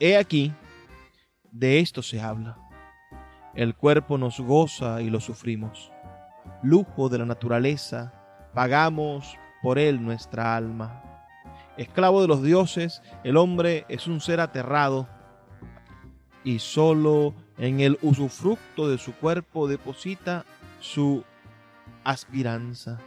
[0.00, 0.52] He aquí,
[1.50, 2.58] de esto se habla.
[3.54, 5.90] El cuerpo nos goza y lo sufrimos.
[6.62, 8.12] Lujo de la naturaleza,
[8.54, 11.02] pagamos por él nuestra alma
[11.76, 15.06] Esclavo de los dioses, el hombre es un ser aterrado
[16.42, 20.46] y solo en el usufructo de su cuerpo deposita
[20.80, 21.22] su
[22.02, 22.98] aspiranza.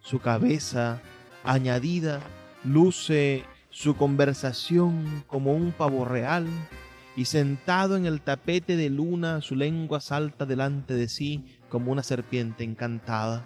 [0.00, 1.00] Su cabeza
[1.42, 2.20] añadida
[2.62, 3.44] luce
[3.78, 6.48] su conversación como un pavo real
[7.14, 12.02] y sentado en el tapete de luna su lengua salta delante de sí como una
[12.02, 13.44] serpiente encantada.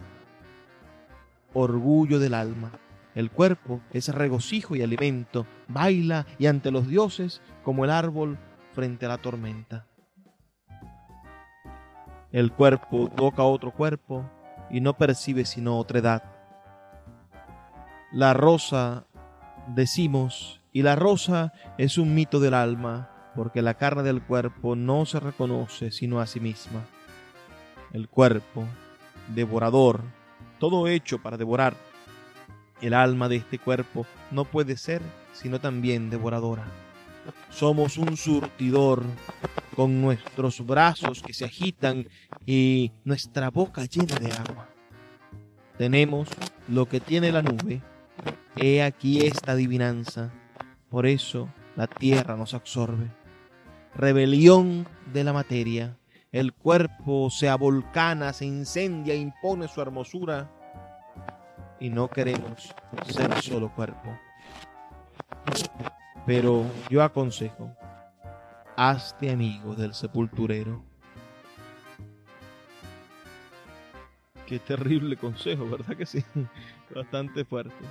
[1.52, 2.72] Orgullo del alma
[3.14, 8.38] el cuerpo es regocijo y alimento, baila y ante los dioses como el árbol
[8.72, 9.84] frente a la tormenta.
[12.30, 14.24] El cuerpo toca otro cuerpo
[14.70, 16.22] y no percibe sino otra edad.
[18.12, 19.04] La rosa,
[19.68, 25.06] decimos, y la rosa es un mito del alma, porque la carne del cuerpo no
[25.06, 26.84] se reconoce sino a sí misma.
[27.92, 28.64] El cuerpo,
[29.28, 30.02] devorador,
[30.58, 31.74] todo hecho para devorar,
[32.80, 35.02] el alma de este cuerpo no puede ser
[35.32, 36.64] sino también devoradora.
[37.50, 39.02] Somos un surtidor
[39.76, 42.08] con nuestros brazos que se agitan
[42.46, 44.68] y nuestra boca llena de agua.
[45.78, 46.28] Tenemos
[46.68, 47.82] lo que tiene la nube.
[48.56, 50.30] He aquí esta adivinanza.
[50.90, 53.06] Por eso la tierra nos absorbe.
[53.94, 55.96] Rebelión de la materia.
[56.32, 60.50] El cuerpo se avolcana, se incendia, impone su hermosura
[61.80, 62.74] y no queremos
[63.06, 64.18] ser solo cuerpo.
[66.26, 67.74] Pero yo aconsejo,
[68.76, 70.82] hazte amigo del sepulturero.
[74.46, 76.22] Qué terrible consejo, ¿verdad que sí?
[76.94, 77.84] Bastante fuerte.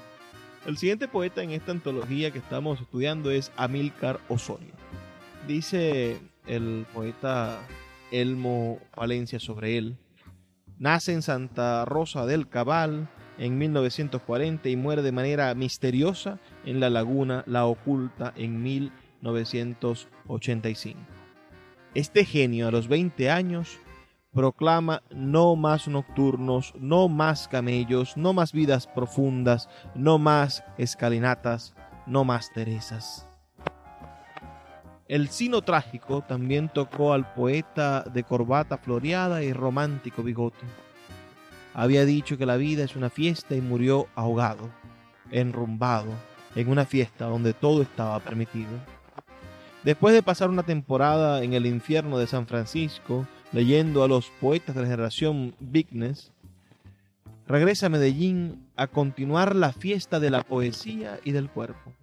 [0.66, 4.76] El siguiente poeta en esta antología que estamos estudiando es Amílcar Osorio.
[5.48, 7.58] Dice el poeta
[8.12, 9.98] Elmo Valencia sobre él.
[10.78, 13.10] Nace en Santa Rosa del Cabal
[13.40, 21.00] en 1940 y muere de manera misteriosa en la laguna La Oculta en 1985.
[21.96, 23.80] Este genio a los 20 años
[24.34, 31.76] proclama no más nocturnos, no más camellos, no más vidas profundas, no más escalinatas,
[32.06, 33.28] no más Teresas.
[35.08, 40.66] El sino trágico también tocó al poeta de corbata floreada y romántico bigote
[41.74, 44.70] había dicho que la vida es una fiesta y murió ahogado,
[45.32, 46.12] enrumbado,
[46.56, 48.72] en una fiesta donde todo estaba permitido.
[49.84, 54.76] Después de pasar una temporada en el infierno de San Francisco, leyendo a los poetas
[54.76, 56.32] de la generación Vignes,
[57.48, 61.94] regresa a Medellín a continuar la fiesta de la poesía y del cuerpo.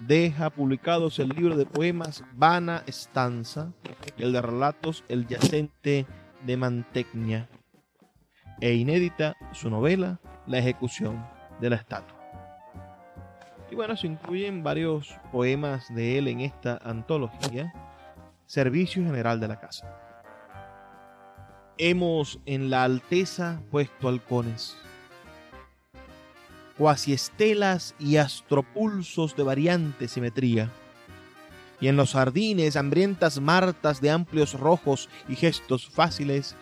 [0.00, 3.72] Deja publicados el libro de poemas Vana Estanza
[4.16, 6.06] y el de relatos El Yacente
[6.44, 7.48] de Mantegna
[8.60, 11.26] e inédita su novela La ejecución
[11.60, 12.16] de la estatua.
[13.70, 17.72] Y bueno, se incluyen varios poemas de él en esta antología,
[18.46, 20.05] Servicio General de la Casa.
[21.78, 24.74] Hemos en la alteza puesto halcones,
[26.78, 30.72] cuasi estelas y astropulsos de variante simetría,
[31.78, 36.56] y en los jardines hambrientas martas de amplios rojos y gestos fáciles,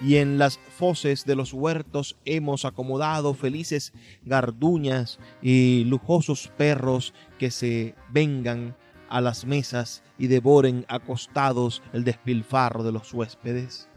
[0.00, 3.92] y en las foces de los huertos hemos acomodado felices
[4.22, 8.76] garduñas y lujosos perros que se vengan
[9.08, 13.89] a las mesas y devoren acostados el despilfarro de los huéspedes.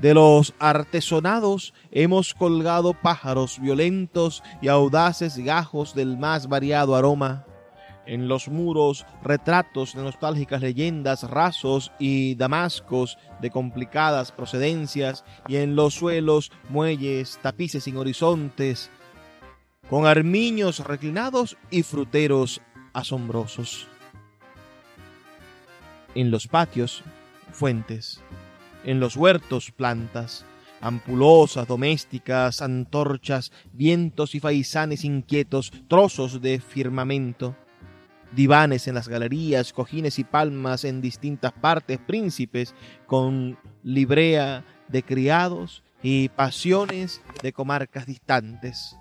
[0.00, 7.46] De los artesonados hemos colgado pájaros violentos y audaces gajos del más variado aroma,
[8.06, 15.74] en los muros retratos de nostálgicas leyendas, rasos y damascos de complicadas procedencias, y en
[15.74, 18.90] los suelos muelles, tapices sin horizontes,
[19.90, 22.60] con armiños reclinados y fruteros
[22.92, 23.88] asombrosos.
[26.14, 27.02] En los patios,
[27.52, 28.22] fuentes,
[28.84, 30.44] en los huertos, plantas,
[30.80, 37.56] ampulosas, domésticas, antorchas, vientos y faisanes inquietos, trozos de firmamento
[38.32, 42.74] divanes en las galerías, cojines y palmas en distintas partes, príncipes
[43.06, 48.96] con librea de criados y pasiones de comarcas distantes,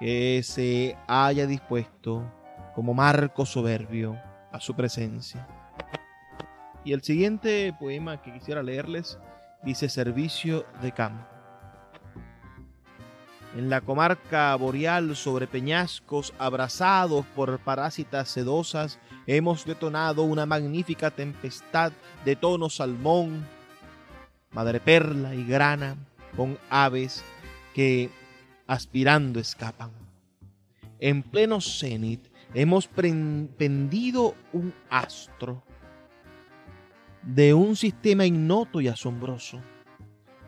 [0.00, 2.30] que se haya dispuesto
[2.74, 4.18] como marco soberbio
[4.52, 5.46] a su presencia.
[6.86, 9.18] Y el siguiente poema que quisiera leerles
[9.62, 11.26] dice Servicio de Campo
[13.56, 21.92] en la comarca boreal sobre peñascos abrazados por parásitas sedosas, hemos detonado una magnífica tempestad
[22.24, 23.46] de tono salmón,
[24.52, 25.96] madreperla y grana,
[26.36, 27.24] con aves
[27.74, 28.10] que
[28.66, 29.90] aspirando escapan.
[31.00, 35.62] En pleno cenit hemos pendido un astro
[37.26, 39.60] de un sistema ignoto y asombroso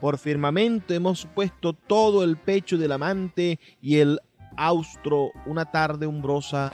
[0.01, 4.21] por firmamento hemos puesto todo el pecho del amante y el
[4.57, 6.73] austro una tarde umbrosa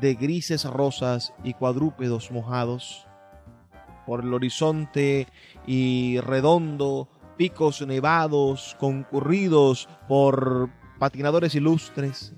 [0.00, 3.06] de grises rosas y cuadrúpedos mojados.
[4.06, 5.28] Por el horizonte
[5.66, 12.34] y redondo, picos nevados concurridos por patinadores ilustres,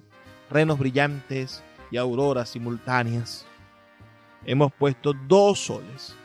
[0.48, 3.46] renos brillantes y auroras simultáneas.
[4.44, 6.16] Hemos puesto dos soles,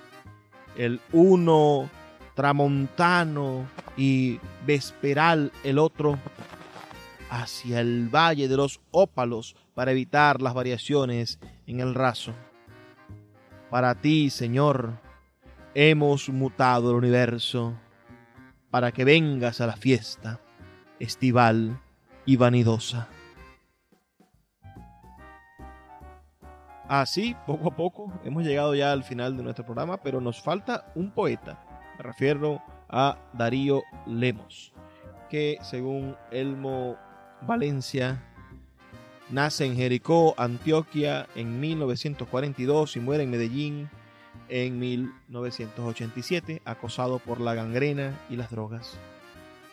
[0.78, 1.90] el uno
[2.36, 3.66] tramontano
[3.98, 6.20] y vesperal el otro,
[7.30, 12.34] hacia el valle de los ópalos para evitar las variaciones en el raso.
[13.70, 15.00] Para ti, Señor,
[15.74, 17.74] hemos mutado el universo,
[18.70, 20.40] para que vengas a la fiesta
[21.00, 21.80] estival
[22.26, 23.08] y vanidosa.
[26.88, 30.92] Así, poco a poco, hemos llegado ya al final de nuestro programa, pero nos falta
[30.96, 31.60] un poeta
[31.98, 34.74] me refiero a Darío Lemos,
[35.30, 36.98] que según Elmo
[37.42, 38.22] Valencia
[39.30, 43.90] nace en Jericó, Antioquia en 1942 y muere en Medellín
[44.50, 48.98] en 1987, acosado por la gangrena y las drogas.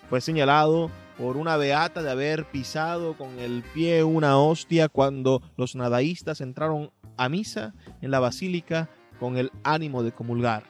[0.08, 5.74] Fue señalado por una beata de haber pisado con el pie una hostia cuando los
[5.74, 8.88] nadaístas entraron a misa en la basílica
[9.18, 10.64] con el ánimo de comulgar.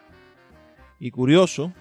[0.99, 1.72] Y curioso,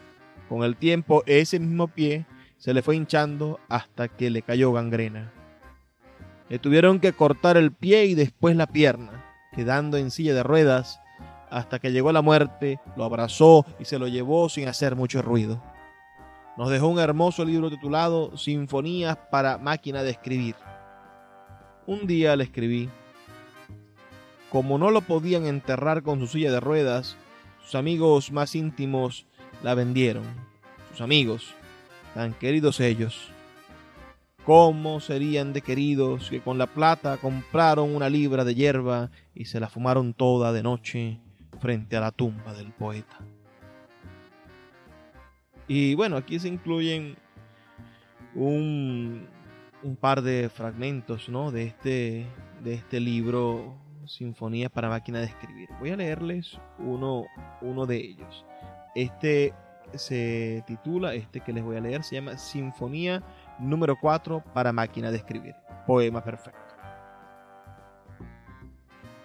[0.50, 2.26] con el tiempo ese mismo pie
[2.58, 5.32] se le fue hinchando hasta que le cayó gangrena.
[6.50, 11.02] Le tuvieron que cortar el pie y después la pierna, quedando en silla de ruedas
[11.50, 15.62] hasta que llegó la muerte, lo abrazó y se lo llevó sin hacer mucho ruido.
[16.58, 20.56] Nos dejó un hermoso libro titulado Sinfonías para máquina de escribir.
[21.88, 22.90] Un día le escribí.
[24.52, 27.16] Como no lo podían enterrar con su silla de ruedas,
[27.64, 29.26] sus amigos más íntimos
[29.64, 30.26] la vendieron.
[30.92, 31.56] Sus amigos,
[32.14, 33.30] tan queridos ellos.
[34.46, 39.62] ¿Cómo serían de queridos que con la plata compraron una libra de hierba y se
[39.62, 41.20] la fumaron toda de noche
[41.62, 43.20] frente a la tumba del poeta?
[45.70, 47.16] Y bueno, aquí se incluyen
[48.36, 49.28] un,
[49.82, 51.52] un par de fragmentos ¿no?
[51.52, 52.26] de, este,
[52.62, 53.78] de este libro
[54.14, 55.70] sinfonías para máquina de escribir.
[55.80, 57.26] Voy a leerles uno,
[57.62, 58.46] uno de ellos.
[58.96, 59.54] Este
[59.96, 63.24] se titula, este que les voy a leer, se llama Sinfonía
[63.60, 65.56] número 4 para máquina de escribir.
[65.86, 66.60] Poema perfecto.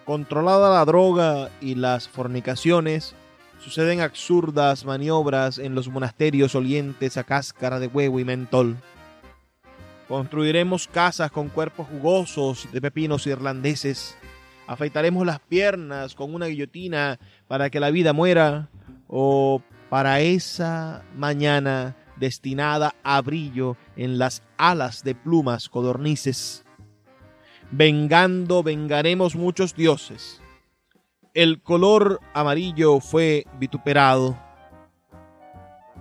[0.04, 3.14] Controlada la droga y las fornicaciones,
[3.58, 8.76] suceden absurdas maniobras en los monasterios olientes a cáscara de huevo y mentol.
[10.06, 14.16] Construiremos casas con cuerpos jugosos de pepinos irlandeses.
[14.66, 18.68] Afeitaremos las piernas con una guillotina para que la vida muera
[19.06, 26.64] o para esa mañana destinada a brillo en las alas de plumas codornices.
[27.70, 30.40] Vengando, vengaremos muchos dioses.
[31.34, 34.38] El color amarillo fue vituperado.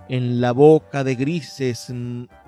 [0.08, 1.92] En la boca de grises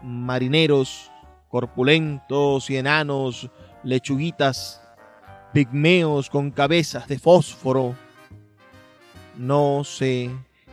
[0.02, 1.10] marineros,
[1.48, 3.50] corpulentos y enanos,
[3.82, 4.80] lechuguitas,
[5.52, 7.94] pigmeos con cabezas de fósforo.
[9.36, 10.30] No sé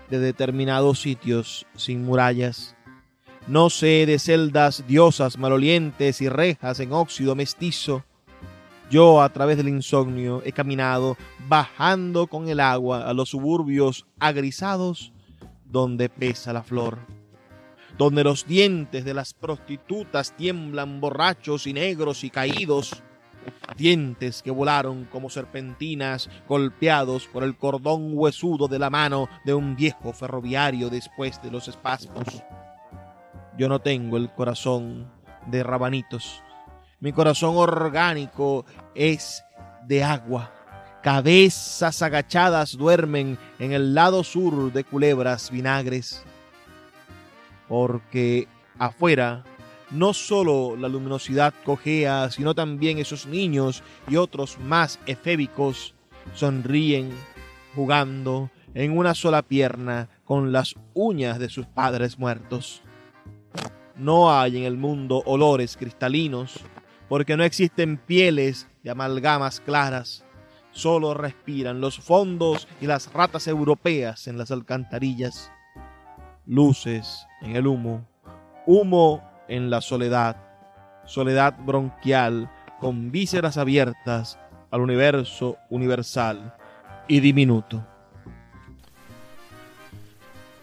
[0.10, 2.76] de determinados sitios sin murallas.
[3.48, 8.04] No sé de celdas diosas malolientes y rejas en óxido mestizo.
[8.90, 11.18] Yo a través del insomnio he caminado
[11.48, 15.12] bajando con el agua a los suburbios agrisados
[15.66, 17.00] donde pesa la flor,
[17.98, 23.04] donde los dientes de las prostitutas tiemblan borrachos y negros y caídos,
[23.78, 29.76] dientes que volaron como serpentinas golpeados por el cordón huesudo de la mano de un
[29.76, 32.44] viejo ferroviario después de los espasmos.
[33.58, 35.10] Yo no tengo el corazón
[35.48, 36.44] de rabanitos.
[37.00, 39.44] Mi corazón orgánico es
[39.86, 40.52] de agua.
[41.04, 46.24] Cabezas agachadas duermen en el lado sur de culebras vinagres.
[47.68, 49.44] Porque afuera
[49.92, 55.94] no solo la luminosidad cojea, sino también esos niños y otros más efébicos
[56.34, 57.12] sonríen
[57.76, 62.82] jugando en una sola pierna con las uñas de sus padres muertos.
[63.96, 66.60] No hay en el mundo olores cristalinos,
[67.08, 70.26] porque no existen pieles de amalgamas claras.
[70.72, 75.52] Solo respiran los fondos y las ratas europeas en las alcantarillas.
[76.46, 78.06] Luces en el humo,
[78.66, 80.38] humo en la soledad,
[81.06, 84.38] soledad bronquial con vísceras abiertas
[84.72, 86.54] al universo universal
[87.08, 87.86] y diminuto.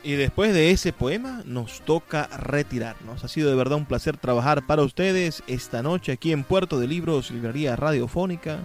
[0.05, 3.23] Y después de ese poema nos toca retirarnos.
[3.23, 6.89] Ha sido de verdad un placer trabajar para ustedes esta noche aquí en Puerto de
[6.89, 8.59] Libros, Librería Radiofónica.